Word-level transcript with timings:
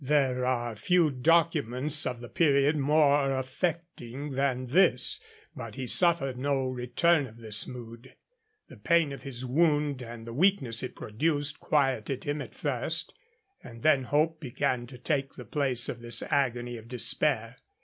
There 0.03 0.47
are 0.47 0.75
few 0.75 1.11
documents 1.11 2.07
of 2.07 2.21
the 2.21 2.27
period 2.27 2.75
more 2.75 3.37
affecting 3.37 4.31
than 4.31 4.65
this, 4.65 5.19
but 5.55 5.75
he 5.75 5.85
suffered 5.85 6.39
no 6.39 6.65
return 6.65 7.27
of 7.27 7.37
this 7.37 7.67
mood. 7.67 8.15
The 8.67 8.77
pain 8.77 9.11
of 9.13 9.21
his 9.21 9.45
wound 9.45 10.01
and 10.01 10.25
the 10.25 10.33
weakness 10.33 10.81
it 10.81 10.95
produced 10.95 11.59
quieted 11.59 12.23
him 12.23 12.41
at 12.41 12.55
first, 12.55 13.13
and 13.63 13.83
then 13.83 14.05
hope 14.05 14.39
began 14.39 14.87
to 14.87 14.97
take 14.97 15.35
the 15.35 15.45
place 15.45 15.87
of 15.87 15.99
this 16.01 16.23
agony 16.23 16.77
of 16.77 16.87
despair. 16.87 17.57